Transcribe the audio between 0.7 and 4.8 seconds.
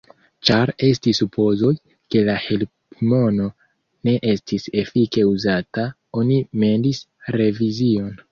estis supozoj, ke la helpmono ne estis